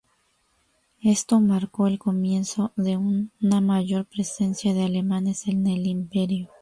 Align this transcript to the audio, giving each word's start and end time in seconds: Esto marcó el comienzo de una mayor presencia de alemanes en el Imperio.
Esto 1.03 1.39
marcó 1.39 1.85
el 1.85 1.99
comienzo 1.99 2.73
de 2.75 2.97
una 2.97 3.61
mayor 3.61 4.07
presencia 4.07 4.73
de 4.73 4.85
alemanes 4.85 5.47
en 5.47 5.67
el 5.67 5.85
Imperio. 5.85 6.49